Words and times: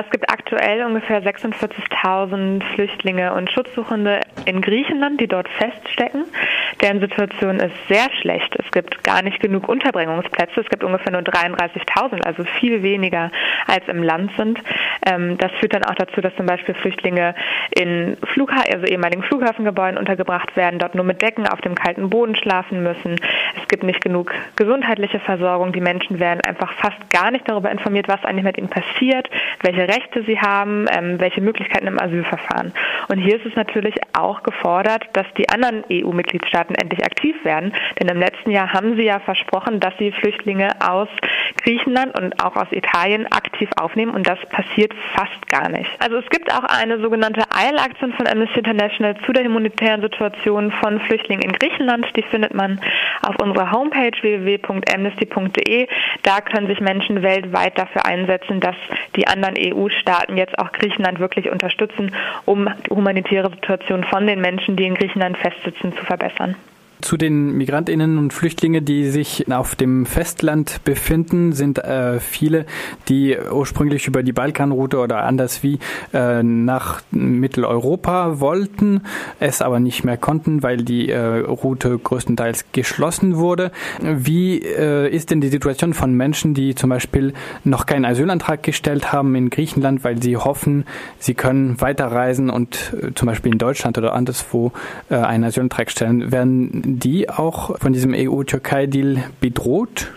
Es 0.00 0.08
gibt 0.10 0.30
aktuell 0.30 0.84
ungefähr 0.84 1.20
46.000 1.24 2.62
Flüchtlinge 2.74 3.34
und 3.34 3.50
Schutzsuchende 3.50 4.20
in 4.44 4.60
Griechenland, 4.60 5.20
die 5.20 5.26
dort 5.26 5.48
feststecken. 5.48 6.24
Deren 6.80 7.00
Situation 7.00 7.56
ist 7.56 7.74
sehr 7.88 8.10
schlecht. 8.20 8.54
Es 8.58 8.70
gibt 8.72 9.02
gar 9.04 9.22
nicht 9.22 9.40
genug 9.40 9.68
Unterbringungsplätze. 9.68 10.60
Es 10.60 10.68
gibt 10.68 10.84
ungefähr 10.84 11.12
nur 11.12 11.22
33.000, 11.22 12.22
also 12.22 12.44
viel 12.60 12.82
weniger 12.82 13.30
als 13.66 13.86
im 13.88 14.02
Land 14.02 14.30
sind. 14.36 14.60
Ähm, 15.06 15.38
das 15.38 15.50
führt 15.60 15.74
dann 15.74 15.84
auch 15.84 15.94
dazu, 15.94 16.20
dass 16.20 16.34
zum 16.36 16.46
Beispiel 16.46 16.74
Flüchtlinge 16.74 17.34
in 17.70 18.16
Flugha 18.32 18.62
also 18.72 18.86
ehemaligen 18.86 19.22
Flughafengebäuden 19.22 19.98
untergebracht 19.98 20.56
werden, 20.56 20.78
dort 20.78 20.94
nur 20.94 21.04
mit 21.04 21.22
Decken 21.22 21.46
auf 21.46 21.60
dem 21.60 21.74
kalten 21.74 22.10
Boden 22.10 22.36
schlafen 22.36 22.82
müssen. 22.82 23.16
Es 23.60 23.68
gibt 23.68 23.82
nicht 23.82 24.02
genug 24.02 24.32
gesundheitliche 24.56 25.20
Versorgung. 25.20 25.72
Die 25.72 25.80
Menschen 25.80 26.20
werden 26.20 26.40
einfach 26.42 26.72
fast 26.74 27.10
gar 27.10 27.30
nicht 27.30 27.48
darüber 27.48 27.70
informiert, 27.70 28.08
was 28.08 28.24
eigentlich 28.24 28.44
mit 28.44 28.58
ihnen 28.58 28.68
passiert, 28.68 29.28
welche 29.62 29.88
Rechte 29.88 30.22
sie 30.24 30.38
haben, 30.38 30.86
ähm, 30.90 31.18
welche 31.18 31.40
Möglichkeiten 31.40 31.86
im 31.86 32.00
Asylverfahren. 32.00 32.72
Und 33.08 33.18
hier 33.18 33.36
ist 33.36 33.46
es 33.46 33.54
natürlich 33.56 33.94
auch 34.12 34.42
gefordert, 34.42 35.08
dass 35.14 35.26
die 35.36 35.48
anderen 35.48 35.84
EU-Mitgliedstaaten 35.90 36.57
endlich 36.66 37.04
aktiv 37.04 37.36
werden. 37.44 37.72
Denn 37.98 38.08
im 38.08 38.18
letzten 38.18 38.50
Jahr 38.50 38.72
haben 38.72 38.96
sie 38.96 39.04
ja 39.04 39.20
versprochen, 39.20 39.80
dass 39.80 39.94
sie 39.98 40.12
Flüchtlinge 40.12 40.70
aus 40.80 41.08
Griechenland 41.68 42.18
und 42.18 42.42
auch 42.42 42.56
aus 42.56 42.68
Italien 42.70 43.26
aktiv 43.30 43.68
aufnehmen 43.78 44.14
und 44.14 44.26
das 44.26 44.38
passiert 44.48 44.94
fast 45.14 45.46
gar 45.48 45.68
nicht. 45.68 45.90
Also 45.98 46.16
es 46.16 46.26
gibt 46.30 46.50
auch 46.50 46.64
eine 46.64 46.98
sogenannte 46.98 47.42
Eilaktion 47.50 48.14
von 48.14 48.26
Amnesty 48.26 48.60
International 48.60 49.14
zu 49.26 49.34
der 49.34 49.44
humanitären 49.44 50.00
Situation 50.00 50.72
von 50.72 50.98
Flüchtlingen 51.00 51.42
in 51.42 51.52
Griechenland. 51.52 52.06
Die 52.16 52.22
findet 52.22 52.54
man 52.54 52.80
auf 53.20 53.36
unserer 53.42 53.70
Homepage 53.70 54.12
www.amnesty.de. 54.18 55.88
Da 56.22 56.40
können 56.40 56.68
sich 56.68 56.80
Menschen 56.80 57.20
weltweit 57.22 57.76
dafür 57.76 58.06
einsetzen, 58.06 58.60
dass 58.60 58.76
die 59.14 59.26
anderen 59.26 59.56
EU-Staaten 59.58 60.38
jetzt 60.38 60.58
auch 60.58 60.72
Griechenland 60.72 61.18
wirklich 61.18 61.50
unterstützen, 61.50 62.14
um 62.46 62.70
die 62.86 62.94
humanitäre 62.94 63.50
Situation 63.50 64.04
von 64.04 64.26
den 64.26 64.40
Menschen, 64.40 64.76
die 64.76 64.86
in 64.86 64.94
Griechenland 64.94 65.36
festsitzen, 65.36 65.94
zu 65.94 66.04
verbessern. 66.06 66.56
Zu 67.00 67.16
den 67.16 67.52
Migrantinnen 67.56 68.18
und 68.18 68.32
Flüchtlingen, 68.32 68.84
die 68.84 69.08
sich 69.08 69.50
auf 69.52 69.76
dem 69.76 70.04
Festland 70.04 70.80
befinden, 70.84 71.52
sind 71.52 71.78
äh, 71.78 72.18
viele, 72.18 72.66
die 73.08 73.36
ursprünglich 73.50 74.08
über 74.08 74.24
die 74.24 74.32
Balkanroute 74.32 74.98
oder 74.98 75.24
anders 75.24 75.62
wie 75.62 75.78
äh, 76.12 76.42
nach 76.42 77.02
Mitteleuropa 77.12 78.40
wollten, 78.40 79.02
es 79.38 79.62
aber 79.62 79.78
nicht 79.78 80.02
mehr 80.02 80.16
konnten, 80.16 80.64
weil 80.64 80.78
die 80.78 81.10
äh, 81.10 81.38
Route 81.38 81.98
größtenteils 81.98 82.66
geschlossen 82.72 83.36
wurde. 83.36 83.70
Wie 84.02 84.58
äh, 84.58 85.08
ist 85.08 85.30
denn 85.30 85.40
die 85.40 85.48
Situation 85.48 85.94
von 85.94 86.14
Menschen, 86.14 86.52
die 86.52 86.74
zum 86.74 86.90
Beispiel 86.90 87.32
noch 87.62 87.86
keinen 87.86 88.06
Asylantrag 88.06 88.64
gestellt 88.64 89.12
haben 89.12 89.36
in 89.36 89.50
Griechenland, 89.50 90.02
weil 90.02 90.20
sie 90.20 90.36
hoffen, 90.36 90.84
sie 91.20 91.34
können 91.34 91.80
weiterreisen 91.80 92.50
und 92.50 92.92
äh, 93.00 93.14
zum 93.14 93.26
Beispiel 93.26 93.52
in 93.52 93.58
Deutschland 93.58 93.98
oder 93.98 94.14
anderswo 94.14 94.72
äh, 95.10 95.14
einen 95.14 95.44
Asylantrag 95.44 95.92
stellen? 95.92 96.32
Werden 96.32 96.87
die 96.96 97.28
auch 97.28 97.78
von 97.78 97.92
diesem 97.92 98.14
EU-Türkei-Deal 98.14 99.24
bedroht? 99.40 100.10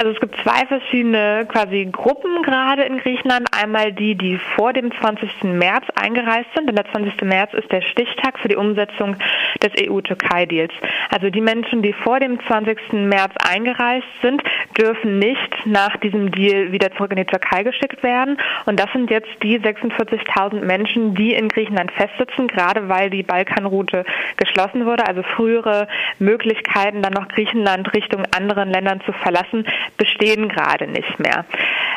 Also 0.00 0.12
es 0.12 0.20
gibt 0.20 0.34
zwei 0.42 0.66
verschiedene 0.66 1.46
quasi 1.46 1.86
Gruppen 1.92 2.42
gerade 2.42 2.84
in 2.84 2.96
Griechenland. 2.96 3.46
Einmal 3.54 3.92
die, 3.92 4.14
die 4.14 4.38
vor 4.56 4.72
dem 4.72 4.90
20. 4.98 5.44
März 5.44 5.84
eingereist 5.94 6.48
sind, 6.56 6.70
denn 6.70 6.76
der 6.76 6.90
20. 6.90 7.20
März 7.20 7.52
ist 7.52 7.70
der 7.70 7.82
Stichtag 7.82 8.38
für 8.38 8.48
die 8.48 8.56
Umsetzung 8.56 9.16
des 9.62 9.72
EU-Türkei-Deals. 9.78 10.72
Also 11.10 11.28
die 11.28 11.42
Menschen, 11.42 11.82
die 11.82 11.92
vor 11.92 12.18
dem 12.18 12.40
20. 12.46 12.78
März 12.92 13.34
eingereist 13.46 14.06
sind, 14.22 14.42
dürfen 14.78 15.18
nicht 15.18 15.66
nach 15.66 15.94
diesem 15.98 16.30
Deal 16.30 16.72
wieder 16.72 16.90
zurück 16.92 17.10
in 17.10 17.18
die 17.18 17.26
Türkei 17.26 17.62
geschickt 17.62 18.02
werden. 18.02 18.38
Und 18.64 18.80
das 18.80 18.90
sind 18.94 19.10
jetzt 19.10 19.28
die 19.42 19.60
46.000 19.60 20.64
Menschen, 20.64 21.14
die 21.14 21.34
in 21.34 21.48
Griechenland 21.48 21.92
festsitzen, 21.92 22.48
gerade 22.48 22.88
weil 22.88 23.10
die 23.10 23.22
Balkanroute 23.22 24.06
geschlossen 24.38 24.86
wurde. 24.86 25.06
Also 25.06 25.22
frühere 25.22 25.88
Möglichkeiten, 26.18 27.02
dann 27.02 27.12
noch 27.12 27.28
Griechenland 27.28 27.92
Richtung 27.92 28.22
anderen 28.34 28.70
Ländern 28.70 29.02
zu 29.02 29.12
verlassen, 29.12 29.66
bestehen 29.96 30.48
gerade 30.48 30.86
nicht 30.86 31.18
mehr. 31.18 31.44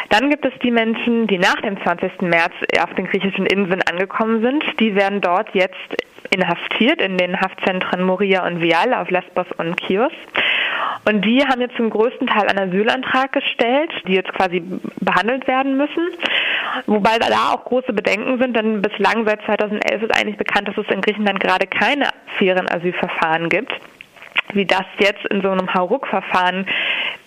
Dann 0.09 0.29
gibt 0.29 0.45
es 0.45 0.53
die 0.61 0.71
Menschen, 0.71 1.27
die 1.27 1.37
nach 1.37 1.59
dem 1.61 1.81
20. 1.81 2.21
März 2.21 2.53
auf 2.81 2.93
den 2.95 3.07
griechischen 3.07 3.45
Inseln 3.45 3.81
angekommen 3.81 4.41
sind. 4.41 4.63
Die 4.79 4.95
werden 4.95 5.21
dort 5.21 5.49
jetzt 5.53 5.77
inhaftiert 6.29 7.01
in 7.01 7.17
den 7.17 7.39
Haftzentren 7.39 8.03
Moria 8.03 8.45
und 8.45 8.61
Vial 8.61 8.93
auf 8.93 9.09
Lesbos 9.09 9.47
und 9.57 9.79
Chios. 9.81 10.11
Und 11.05 11.25
die 11.25 11.45
haben 11.45 11.59
jetzt 11.61 11.75
zum 11.75 11.89
größten 11.89 12.27
Teil 12.27 12.47
einen 12.47 12.69
Asylantrag 12.69 13.33
gestellt, 13.33 13.91
die 14.07 14.13
jetzt 14.13 14.31
quasi 14.33 14.63
behandelt 15.01 15.47
werden 15.47 15.75
müssen. 15.77 16.09
Wobei 16.85 17.19
da 17.19 17.53
auch 17.53 17.65
große 17.65 17.93
Bedenken 17.93 18.37
sind, 18.39 18.55
denn 18.55 18.81
bislang 18.81 19.25
seit 19.25 19.43
2011 19.43 20.03
ist 20.03 20.15
eigentlich 20.17 20.37
bekannt, 20.37 20.67
dass 20.67 20.77
es 20.77 20.87
in 20.89 21.01
Griechenland 21.01 21.39
gerade 21.39 21.67
keine 21.67 22.07
fairen 22.37 22.69
Asylverfahren 22.69 23.49
gibt. 23.49 23.73
Wie 24.53 24.65
das 24.65 24.85
jetzt 24.99 25.25
in 25.25 25.41
so 25.41 25.49
einem 25.49 25.73
Hauruck-Verfahren 25.73 26.65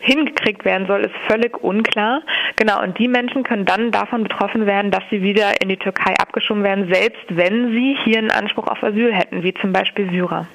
hingekriegt 0.01 0.65
werden 0.65 0.87
soll, 0.87 1.03
ist 1.03 1.15
völlig 1.27 1.62
unklar. 1.62 2.23
Genau, 2.57 2.83
und 2.83 2.99
die 2.99 3.09
Menschen 3.09 3.43
können 3.43 3.65
dann 3.65 3.91
davon 3.91 4.23
betroffen 4.23 4.67
werden, 4.67 4.91
dass 4.91 5.03
sie 5.11 5.23
wieder 5.23 5.61
in 5.61 5.69
die 5.69 5.77
Türkei 5.77 6.15
abgeschoben 6.19 6.62
werden, 6.62 6.93
selbst 6.93 7.25
wenn 7.29 7.73
sie 7.73 7.97
hier 8.05 8.19
einen 8.19 8.31
Anspruch 8.31 8.67
auf 8.67 8.83
Asyl 8.83 9.12
hätten, 9.12 9.43
wie 9.43 9.55
zum 9.55 9.73
Beispiel 9.73 10.11
Syrer. 10.11 10.47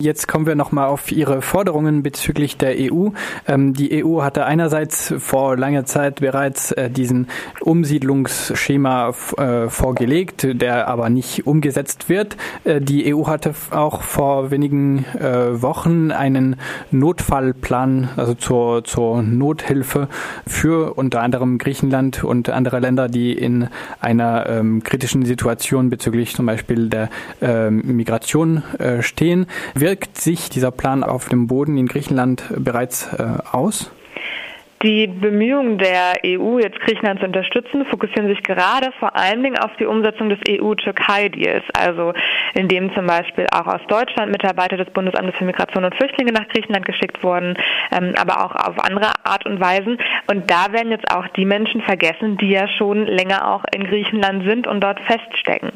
Jetzt 0.00 0.28
kommen 0.28 0.46
wir 0.46 0.54
nochmal 0.54 0.88
auf 0.88 1.12
Ihre 1.12 1.42
Forderungen 1.42 2.02
bezüglich 2.02 2.56
der 2.56 2.74
EU. 2.78 3.10
Ähm, 3.46 3.74
die 3.74 4.02
EU 4.02 4.22
hatte 4.22 4.46
einerseits 4.46 5.12
vor 5.18 5.58
langer 5.58 5.84
Zeit 5.84 6.20
bereits 6.20 6.72
äh, 6.72 6.88
diesen 6.88 7.26
Umsiedlungsschema 7.60 9.12
äh, 9.36 9.68
vorgelegt, 9.68 10.46
der 10.58 10.88
aber 10.88 11.10
nicht 11.10 11.46
umgesetzt 11.46 12.08
wird. 12.08 12.38
Äh, 12.64 12.80
die 12.80 13.14
EU 13.14 13.26
hatte 13.26 13.54
auch 13.72 14.00
vor 14.00 14.50
wenigen 14.50 15.04
äh, 15.18 15.60
Wochen 15.60 16.12
einen 16.12 16.56
Notfallplan, 16.90 18.08
also 18.16 18.32
zur, 18.32 18.84
zur 18.84 19.20
Nothilfe 19.22 20.08
für 20.46 20.94
unter 20.94 21.20
anderem 21.20 21.58
Griechenland 21.58 22.24
und 22.24 22.48
andere 22.48 22.80
Länder, 22.80 23.08
die 23.08 23.34
in 23.34 23.68
einer 24.00 24.48
ähm, 24.48 24.82
kritischen 24.82 25.26
Situation 25.26 25.90
bezüglich 25.90 26.34
zum 26.34 26.46
Beispiel 26.46 26.88
der 26.88 27.10
ähm, 27.42 27.82
Migration 27.84 28.62
äh, 28.78 29.02
stehen. 29.02 29.44
Wir 29.74 29.89
wirkt 29.90 30.20
sich 30.20 30.48
dieser 30.50 30.70
Plan 30.70 31.02
auf 31.02 31.28
dem 31.28 31.48
Boden 31.48 31.76
in 31.76 31.88
Griechenland 31.88 32.44
bereits 32.56 33.12
äh, 33.12 33.38
aus? 33.50 33.90
Die 34.82 35.06
Bemühungen 35.06 35.76
der 35.76 36.14
EU, 36.24 36.58
jetzt 36.58 36.80
Griechenland 36.80 37.20
zu 37.20 37.26
unterstützen, 37.26 37.84
fokussieren 37.84 38.28
sich 38.28 38.42
gerade 38.42 38.92
vor 38.98 39.14
allen 39.14 39.42
Dingen 39.42 39.58
auf 39.58 39.70
die 39.78 39.84
Umsetzung 39.84 40.30
des 40.30 40.38
EU-Türkei-Deals, 40.48 41.64
also 41.74 42.14
indem 42.54 42.90
zum 42.94 43.06
Beispiel 43.06 43.46
auch 43.52 43.66
aus 43.66 43.82
Deutschland 43.88 44.32
Mitarbeiter 44.32 44.78
des 44.78 44.88
Bundesamtes 44.88 45.36
für 45.36 45.44
Migration 45.44 45.84
und 45.84 45.94
Flüchtlinge 45.96 46.32
nach 46.32 46.48
Griechenland 46.48 46.86
geschickt 46.86 47.22
wurden, 47.22 47.58
ähm, 47.92 48.14
aber 48.18 48.42
auch 48.42 48.54
auf 48.54 48.82
andere 48.82 49.12
Art 49.22 49.44
und 49.44 49.60
Weisen. 49.60 49.98
Und 50.28 50.50
da 50.50 50.72
werden 50.72 50.90
jetzt 50.90 51.14
auch 51.14 51.28
die 51.28 51.44
Menschen 51.44 51.82
vergessen, 51.82 52.38
die 52.38 52.48
ja 52.48 52.66
schon 52.66 53.06
länger 53.06 53.52
auch 53.52 53.64
in 53.74 53.84
Griechenland 53.84 54.48
sind 54.48 54.66
und 54.66 54.80
dort 54.80 54.98
feststecken. 55.00 55.72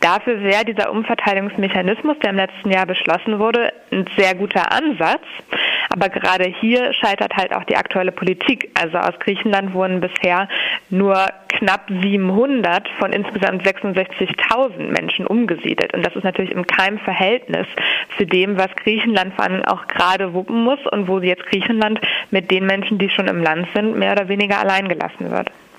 Dafür 0.00 0.42
wäre 0.42 0.64
dieser 0.64 0.90
Umverteilungsmechanismus, 0.90 2.18
der 2.24 2.30
im 2.30 2.36
letzten 2.36 2.72
Jahr 2.72 2.86
beschlossen 2.86 3.38
wurde, 3.38 3.72
ein 3.92 4.04
sehr 4.16 4.34
guter 4.34 4.72
Ansatz. 4.72 5.22
Aber 5.88 6.08
gerade 6.08 6.52
hier 6.60 6.92
scheitert 6.92 7.34
halt 7.36 7.54
auch 7.54 7.64
die 7.64 7.76
aktuelle 7.76 8.12
Politik. 8.12 8.70
Also 8.74 8.98
aus 8.98 9.18
Griechenland 9.20 9.74
wurden 9.74 10.00
bisher 10.00 10.48
nur 10.90 11.28
knapp 11.48 11.88
700 12.02 12.88
von 12.98 13.12
insgesamt 13.12 13.66
66.000 13.66 14.90
Menschen 14.90 15.26
umgesiedelt. 15.26 15.94
Und 15.94 16.04
das 16.04 16.14
ist 16.14 16.24
natürlich 16.24 16.52
im 16.52 16.66
keinem 16.66 16.98
Verhältnis 16.98 17.66
zu 18.16 18.26
dem, 18.26 18.58
was 18.58 18.68
Griechenland 18.76 19.34
vor 19.34 19.44
allem 19.44 19.64
auch 19.64 19.86
gerade 19.88 20.34
wuppen 20.34 20.62
muss 20.62 20.80
und 20.92 21.08
wo 21.08 21.18
jetzt 21.20 21.46
Griechenland 21.46 22.00
mit 22.30 22.50
den 22.50 22.66
Menschen, 22.66 22.98
die 22.98 23.10
schon 23.10 23.26
im 23.26 23.42
Land 23.42 23.66
sind, 23.74 23.96
mehr 23.98 24.12
oder 24.12 24.28
weniger 24.28 24.58
allein 24.58 24.88
gelassen 24.88 25.30
wird. 25.30 25.50